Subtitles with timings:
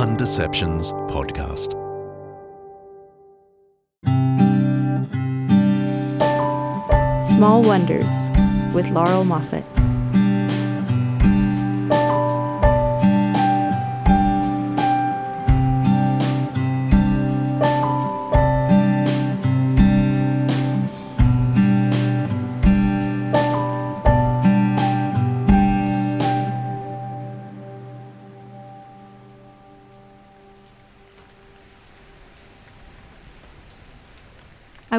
[0.00, 1.72] Undeceptions podcast.
[7.34, 8.06] Small Wonders
[8.74, 9.69] with Laurel Moffatt.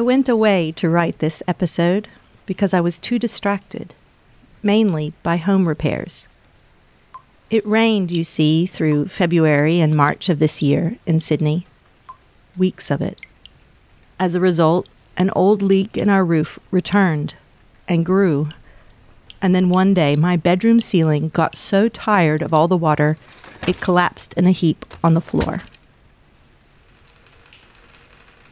[0.02, 2.08] Went away to write this episode
[2.44, 3.94] because I was too distracted,
[4.62, 6.28] mainly by home repairs.
[7.50, 11.66] It rained, you see, through February and March of this year in Sydney.
[12.56, 13.20] Weeks of it.
[14.18, 17.34] As a result, an old leak in our roof returned
[17.88, 18.48] and grew.
[19.40, 23.18] And then one day, my bedroom ceiling got so tired of all the water,
[23.68, 25.60] it collapsed in a heap on the floor.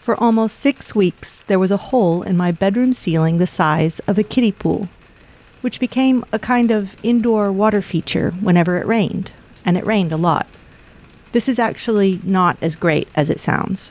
[0.01, 4.19] For almost six weeks, there was a hole in my bedroom ceiling the size of
[4.19, 4.89] a kiddie pool,
[5.61, 10.17] which became a kind of indoor water feature whenever it rained, and it rained a
[10.17, 10.47] lot.
[11.33, 13.91] This is actually not as great as it sounds.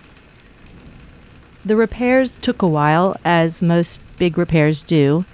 [1.63, 5.25] The repairs took a while, as most big repairs do,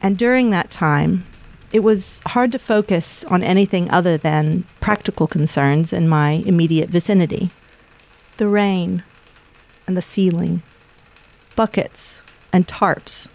[0.00, 1.26] and during that time,
[1.72, 7.50] it was hard to focus on anything other than practical concerns in my immediate vicinity.
[8.36, 9.02] The rain,
[9.86, 10.62] and the ceiling,
[11.54, 13.28] buckets and tarps.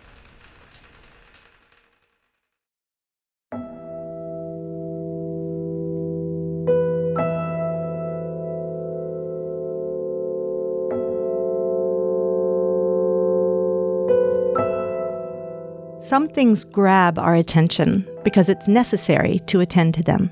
[16.12, 20.30] Some things grab our attention because it's necessary to attend to them.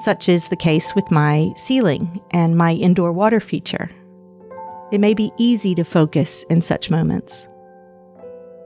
[0.00, 3.90] Such is the case with my ceiling and my indoor water feature.
[4.90, 7.46] It may be easy to focus in such moments.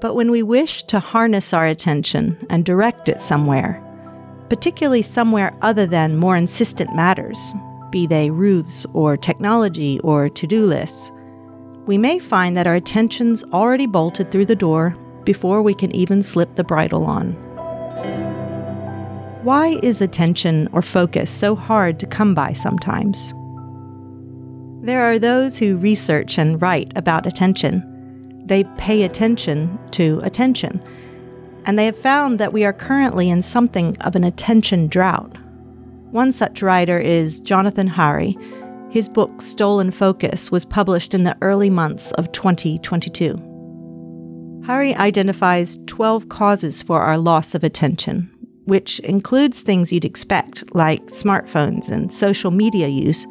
[0.00, 3.82] But when we wish to harness our attention and direct it somewhere,
[4.48, 7.52] particularly somewhere other than more insistent matters,
[7.90, 11.10] be they roofs or technology or to do lists,
[11.86, 14.94] we may find that our attention's already bolted through the door
[15.24, 17.32] before we can even slip the bridle on.
[19.42, 23.34] Why is attention or focus so hard to come by sometimes?
[24.82, 28.42] There are those who research and write about attention.
[28.46, 30.82] They pay attention to attention.
[31.64, 35.36] And they have found that we are currently in something of an attention drought.
[36.10, 38.36] One such writer is Johann Hari.
[38.90, 43.36] His book, Stolen Focus, was published in the early months of 2022.
[44.66, 48.28] Hari identifies 12 causes for our loss of attention,
[48.64, 53.28] which includes things you'd expect, like smartphones and social media use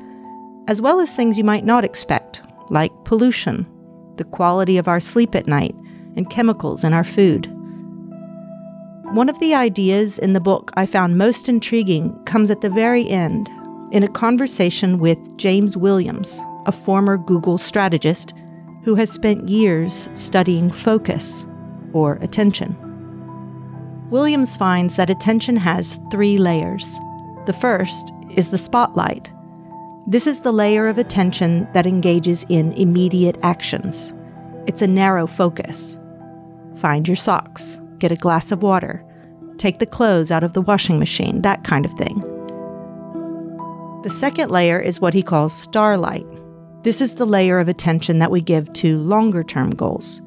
[0.72, 3.68] as well as things you might not expect, like pollution,
[4.16, 5.76] the quality of our sleep at night,
[6.16, 7.46] and chemicals in our food.
[9.12, 13.06] One of the ideas in the book I found most intriguing comes at the very
[13.09, 13.50] end
[13.92, 18.34] in a conversation with James Williams, a former Google strategist
[18.86, 21.46] who has spent years studying focus,
[21.92, 22.78] or attention.
[24.09, 26.98] Williams finds that attention has three layers.
[27.46, 29.30] The first is the spotlight,
[30.07, 34.12] this is the layer of attention that engages in immediate actions.
[34.66, 35.97] It's a narrow focus.
[36.78, 39.06] Find your socks, get a glass of water,
[39.57, 42.19] take the clothes out of the washing machine, that kind of thing.
[44.03, 46.25] The second layer is what he calls starlight.
[46.81, 50.22] This is the layer of attention that we give to longer term goals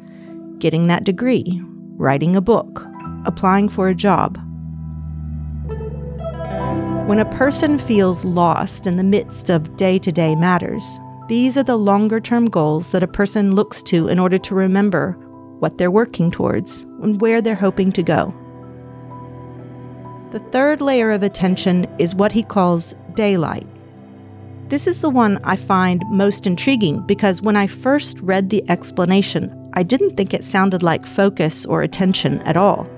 [0.60, 1.60] getting that degree,
[1.96, 2.86] writing a book,
[3.26, 4.38] applying for a job,
[7.06, 10.98] when a person feels lost in the midst of day to day matters,
[11.28, 15.12] these are the longer term goals that a person looks to in order to remember
[15.58, 18.34] what they're working towards and where they're hoping to go.
[20.32, 23.66] The third layer of attention is what he calls daylight.
[24.68, 29.70] This is the one I find most intriguing because when I first read the explanation,
[29.74, 32.88] I didn't think it sounded like focus or attention at all.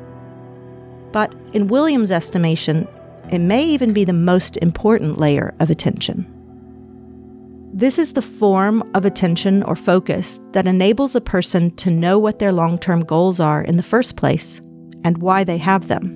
[1.11, 2.87] But in Williams' estimation,
[3.31, 6.27] it may even be the most important layer of attention.
[7.73, 12.39] This is the form of attention or focus that enables a person to know what
[12.39, 14.61] their long term goals are in the first place
[15.05, 16.16] and why they have them.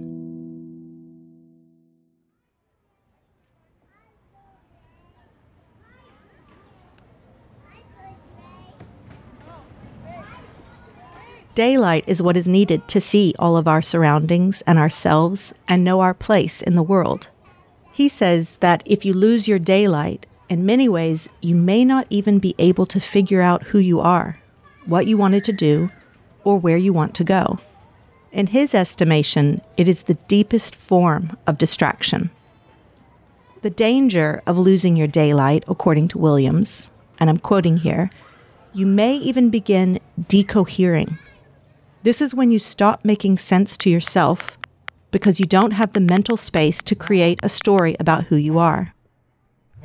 [11.55, 16.01] Daylight is what is needed to see all of our surroundings and ourselves and know
[16.01, 17.29] our place in the world.
[17.93, 22.41] He says that if you lose your daylight, In many ways, you may not even
[22.41, 24.37] be able to figure out who you are,
[24.85, 25.91] what you wanted to do,
[26.43, 27.61] or where you want to go.
[28.33, 32.31] In his estimation, it is the deepest form of distraction.
[33.63, 38.11] The danger of losing your daylight, according to Williams, and I'm quoting here,
[38.73, 41.17] you may even begin decohering.
[42.03, 44.59] This is when you stop making sense to yourself
[45.11, 48.95] because you don't have the mental space to create a story about who you are.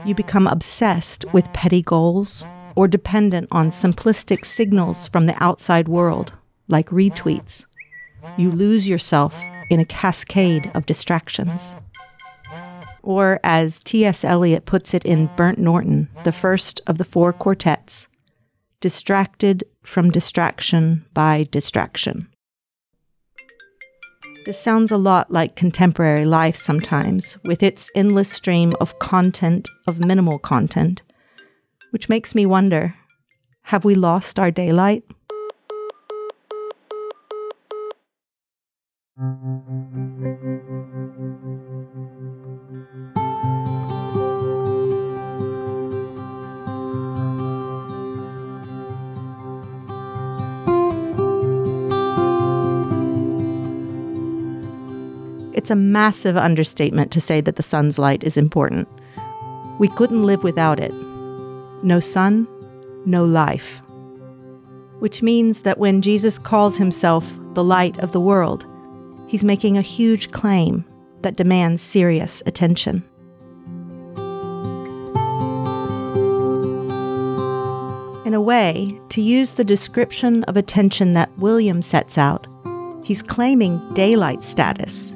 [0.06, 2.44] You become obsessed with petty goals
[2.76, 6.34] or dependent on simplistic signals from the outside world,
[6.68, 7.66] like retweets
[8.38, 9.40] you lose yourself
[9.70, 11.76] in a cascade of distractions.
[13.04, 14.24] Or, as T.S.
[14.24, 18.08] Eliot puts it in Burnt Norton, the first of the four quartets,
[18.86, 22.28] distracted from distraction by distraction.
[24.46, 30.06] This sounds a lot like contemporary life sometimes, with its endless stream of content, of
[30.06, 31.02] minimal content,
[31.90, 32.94] which makes me wonder
[33.64, 35.04] have we lost our daylight?
[55.66, 58.88] It's a massive understatement to say that the sun's light is important.
[59.80, 60.94] We couldn't live without it.
[61.84, 62.48] No sun,
[63.08, 63.82] no life.
[65.00, 68.64] Which means that when Jesus calls himself the light of the world,
[69.26, 70.86] he's making a huge claim
[71.24, 73.04] that demands serious attention.
[78.24, 82.46] In a way, to use the description of attention that William sets out,
[83.04, 85.16] he's claiming daylight status,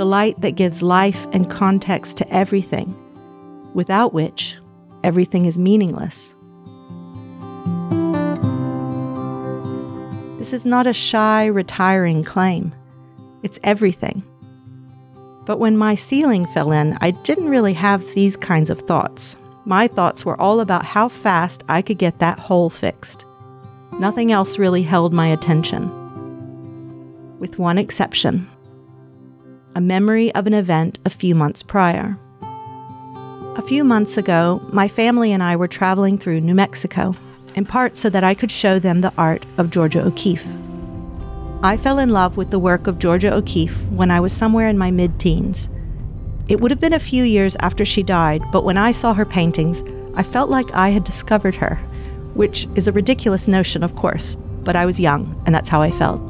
[0.00, 2.96] the light that gives life and context to everything,
[3.74, 4.56] without which
[5.04, 6.34] everything is meaningless.
[10.38, 12.74] This is not a shy, retiring claim.
[13.42, 14.22] It's everything.
[15.44, 19.36] But when my ceiling fell in, I didn't really have these kinds of thoughts.
[19.66, 23.26] My thoughts were all about how fast I could get that hole fixed.
[23.98, 25.90] Nothing else really held my attention.
[27.38, 28.48] With one exception
[29.74, 32.16] a memory of an event a few months prior.
[32.42, 37.14] A few months ago, my family and I were traveling through New Mexico,
[37.54, 40.46] in part so that I could show them the art of Georgia O'Keeffe.
[41.62, 44.78] I fell in love with the work of Georgia O'Keeffe when I was somewhere in
[44.78, 45.68] my mid teens.
[46.48, 49.26] It would have been a few years after she died, but when I saw her
[49.26, 49.82] paintings,
[50.16, 51.76] I felt like I had discovered her,
[52.34, 55.90] which is a ridiculous notion, of course, but I was young, and that's how I
[55.90, 56.29] felt.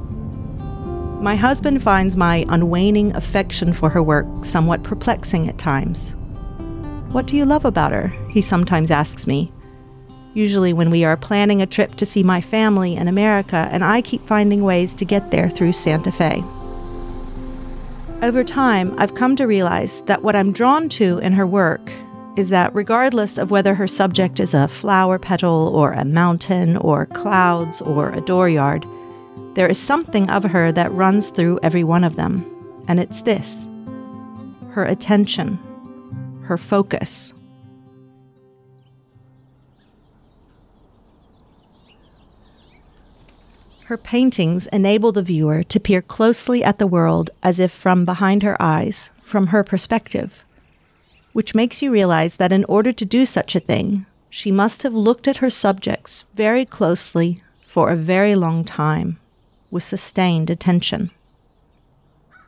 [1.21, 6.15] My husband finds my unwaning affection for her work somewhat perplexing at times.
[7.13, 8.09] What do you love about her?
[8.31, 9.53] He sometimes asks me,
[10.33, 14.01] usually when we are planning a trip to see my family in America, and I
[14.01, 16.43] keep finding ways to get there through Santa Fe.
[18.23, 21.93] Over time, I've come to realize that what I'm drawn to in her work
[22.39, 27.05] is that regardless of whether her subject is a flower petal or a mountain or
[27.05, 28.87] clouds or a dooryard,
[29.61, 32.43] there is something of her that runs through every one of them,
[32.89, 33.69] and it's this
[34.71, 35.59] her attention,
[36.45, 37.35] her focus.
[43.85, 48.43] Her paintings enable the viewer to peer closely at the world as if from behind
[48.43, 50.43] her eyes, from her perspective,
[51.35, 54.95] which makes you realize that in order to do such a thing, she must have
[54.95, 59.20] looked at her subjects very closely for a very long time
[59.71, 61.11] with sustained attention.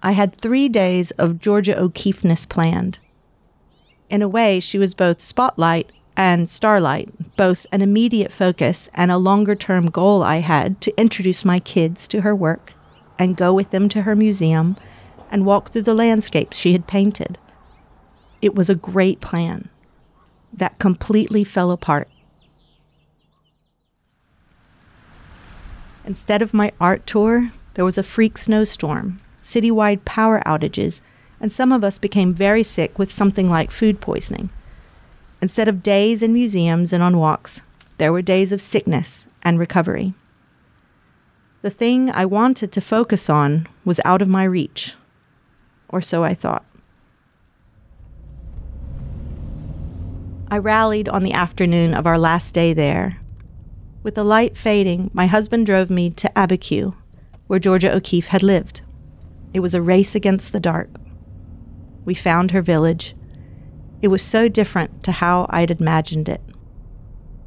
[0.02, 2.98] I had three days of Georgia O'Keeffeness planned.
[4.10, 9.16] In a way, she was both spotlight and Starlight, both an immediate focus and a
[9.16, 12.74] longer term goal I had to introduce my kids to her work
[13.18, 14.76] and go with them to her museum
[15.30, 17.38] and walk through the landscapes she had painted.
[18.42, 19.70] It was a great plan
[20.52, 22.08] that completely fell apart.
[26.04, 31.00] Instead of my art tour, there was a freak snowstorm, citywide power outages,
[31.40, 34.50] and some of us became very sick with something like food poisoning.
[35.40, 37.60] Instead of days in museums and on walks,
[37.98, 40.14] there were days of sickness and recovery.
[41.62, 44.94] The thing I wanted to focus on was out of my reach,
[45.88, 46.64] or so I thought.
[50.50, 53.18] I rallied on the afternoon of our last day there.
[54.02, 56.94] With the light fading, my husband drove me to Abiquiu,
[57.46, 58.80] where Georgia O'Keeffe had lived.
[59.54, 60.90] It was a race against the dark.
[62.04, 63.14] We found her village,
[64.00, 66.40] It was so different to how I'd imagined it.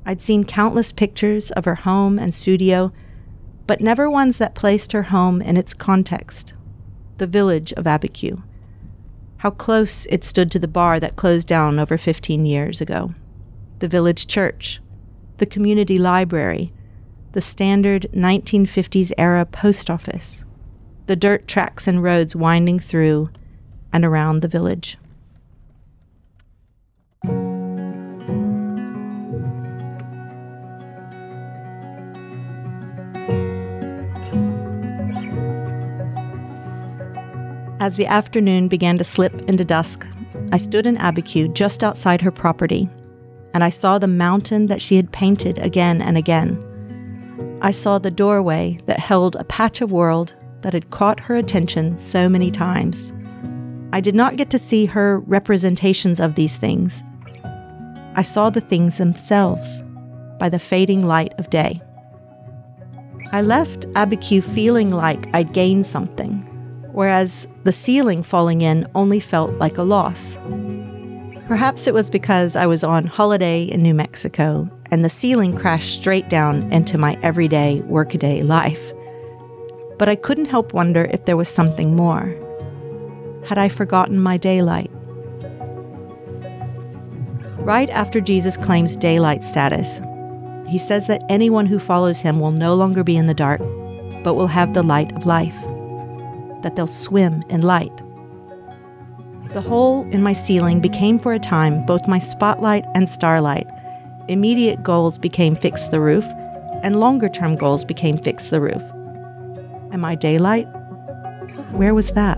[0.06, 2.94] I'd seen countless pictures of her home and studio,
[3.68, 6.54] but never ones that placed her home in its context
[7.18, 8.44] the village of Abiquiu.
[9.38, 13.14] How close it stood to the bar that closed down over 15 years ago,
[13.80, 14.82] the village church,
[15.38, 16.72] the community library,
[17.34, 20.44] the standard 1950s era post office,
[21.08, 23.30] the dirt tracks and roads winding through
[23.92, 24.98] and around the village.
[37.86, 40.08] As the afternoon began to slip into dusk,
[40.52, 42.90] I stood in Abiquiu just outside her property,
[43.56, 46.62] and I saw the mountain that she had painted again and again.
[47.62, 51.98] I saw the doorway that held a patch of world that had caught her attention
[52.02, 53.14] so many times.
[53.94, 57.02] I did not get to see her representations of these things.
[58.16, 59.82] I saw the things themselves
[60.38, 61.82] by the fading light of day.
[63.32, 66.40] I left Abiquiu feeling like I'd gained something,
[66.92, 70.36] whereas the ceiling falling in only felt like a loss.
[71.48, 75.94] Perhaps it was because I was on holiday in New Mexico and the ceiling crashed
[75.94, 78.82] straight down into my everyday workaday life.
[80.00, 82.36] But I couldn't help wonder if there was something more.
[83.46, 84.90] Had I forgotten my daylight?
[87.60, 90.02] Right after Jesus claims daylight status,
[90.68, 93.62] he says that anyone who follows him will no longer be in the dark,
[94.24, 95.56] but will have the light of life
[96.64, 98.02] that they'll swim in light.
[99.56, 103.70] The hole in my ceiling became for a time both my spotlight and starlight.
[104.28, 106.26] Immediate goals became fix the roof,
[106.84, 108.82] and longer term goals became fix the roof.
[109.94, 110.66] And my daylight?
[111.72, 112.38] Where was that?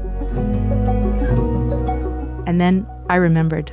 [2.46, 3.70] And then I remembered.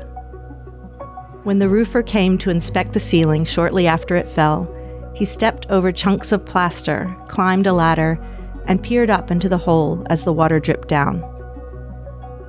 [1.42, 4.74] When the roofer came to inspect the ceiling shortly after it fell,
[5.14, 8.18] he stepped over chunks of plaster, climbed a ladder,
[8.64, 11.22] and peered up into the hole as the water dripped down.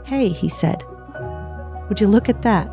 [0.06, 0.84] Hey, he said,
[1.90, 2.70] would you look at that?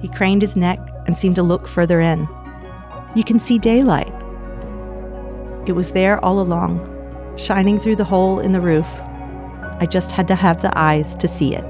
[0.00, 2.26] He craned his neck and seemed to look further in.
[3.14, 4.12] You can see daylight.
[5.66, 6.80] It was there all along,
[7.36, 8.88] shining through the hole in the roof.
[9.80, 11.64] I just had to have the eyes to see it.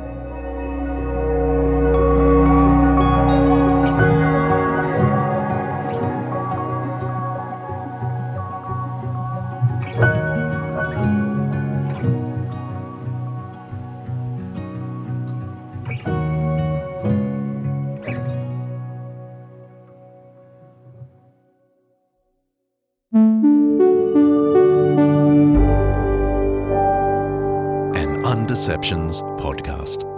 [28.61, 30.10] Undeceptions podcast.